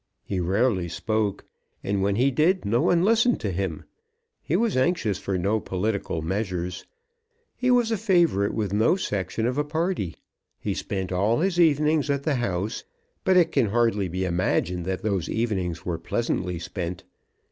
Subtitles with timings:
[0.23, 1.45] He rarely spoke,
[1.83, 3.83] and when he did no one listened to him.
[4.41, 6.87] He was anxious for no political measures.
[7.55, 10.15] He was a favourite with no section of a party.
[10.59, 12.83] He spent all his evenings at the House,
[13.23, 17.03] but it can hardly be imagined that those evenings were pleasantly spent.